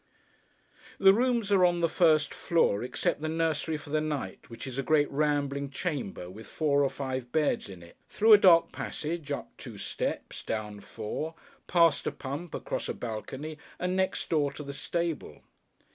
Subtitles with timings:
[0.97, 4.79] The rooms are on the first floor, except the nursery for the night, which is
[4.79, 9.31] a great rambling chamber, with four or five beds in it: through a dark passage,
[9.31, 11.35] up two steps, down four,
[11.67, 15.43] past a pump, across a balcony, and next door to the stable.